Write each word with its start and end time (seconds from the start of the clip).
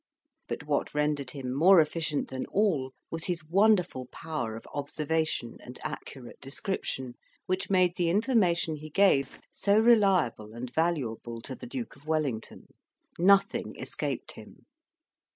But 0.47 0.65
what 0.65 0.95
rendered 0.95 1.29
him 1.29 1.53
more 1.53 1.79
efficient 1.79 2.29
than 2.29 2.47
all 2.47 2.91
was 3.11 3.25
his 3.25 3.45
wonderful 3.45 4.07
power 4.07 4.55
of 4.55 4.65
observation 4.73 5.57
and 5.63 5.77
accurate 5.83 6.41
description, 6.41 7.13
which 7.45 7.69
made 7.69 7.95
the 7.97 8.09
information 8.09 8.77
he 8.77 8.89
gave 8.89 9.39
so 9.51 9.77
reliable 9.79 10.53
and 10.55 10.73
valuable 10.73 11.39
to 11.41 11.53
the 11.53 11.67
Duke 11.67 11.95
of 11.95 12.07
Wellington. 12.07 12.65
Nothing 13.19 13.75
escaped 13.79 14.31
him. 14.31 14.65